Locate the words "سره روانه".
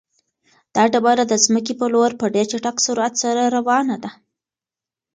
3.23-3.95